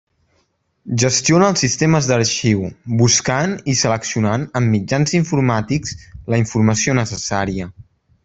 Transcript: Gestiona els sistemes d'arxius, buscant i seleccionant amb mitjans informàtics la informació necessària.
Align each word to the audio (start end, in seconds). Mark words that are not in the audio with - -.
Gestiona 1.01 1.49
els 1.53 1.59
sistemes 1.63 2.07
d'arxius, 2.11 2.71
buscant 3.01 3.53
i 3.73 3.77
seleccionant 3.83 4.47
amb 4.61 4.73
mitjans 4.77 5.15
informàtics 5.21 5.95
la 6.35 6.41
informació 6.45 6.97
necessària. 7.03 7.69